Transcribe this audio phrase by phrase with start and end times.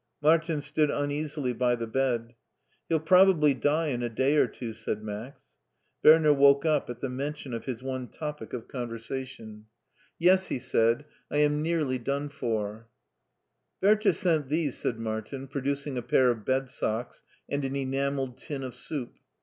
[0.19, 2.33] Martin stood uneasily by the bed.
[2.59, 5.53] *' He'll probably die in a day or two/* said Max.
[6.03, 9.45] Werner woke up at the mention of his one topic of conversation.
[9.47, 9.69] €t €t €€ U HEIDELBERG 69"
[10.19, 12.87] Yes," he said," I am nearly done for/*
[13.79, 18.63] Bertha sent these/' said Martin, producing a pair of bed socks and an enamelled tin
[18.63, 19.13] of soup.